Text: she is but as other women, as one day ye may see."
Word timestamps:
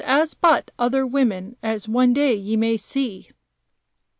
she 0.03 0.07
is 0.09 0.33
but 0.33 0.63
as 0.71 0.73
other 0.79 1.05
women, 1.05 1.55
as 1.61 1.87
one 1.87 2.11
day 2.11 2.33
ye 2.33 2.57
may 2.57 2.75
see." 2.75 3.29